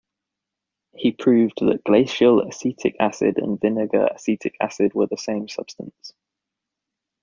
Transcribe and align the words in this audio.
He 0.95 1.11
proved 1.11 1.59
that 1.61 1.83
glacial 1.83 2.41
acetic 2.41 2.95
acid 2.99 3.37
and 3.37 3.61
vinegar 3.61 4.07
acetic 4.11 4.55
acid 4.59 4.95
were 4.95 5.05
the 5.05 5.15
same 5.15 5.47
substance. 5.47 6.13